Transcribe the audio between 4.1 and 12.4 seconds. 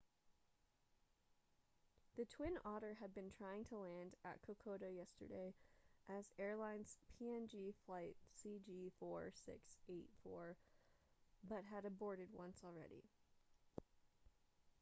at kokoda yesterday as airlines png flight cg4684 but had aborted